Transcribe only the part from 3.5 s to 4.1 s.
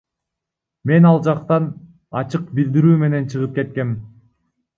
кеткем.